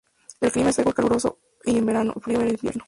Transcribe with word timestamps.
El 0.39 0.51
clima 0.51 0.71
es 0.71 0.77
seco 0.77 0.89
y 0.89 0.93
caluroso 0.93 1.37
en 1.63 1.85
verano, 1.85 2.15
frío 2.19 2.41
en 2.41 2.47
invierno. 2.49 2.79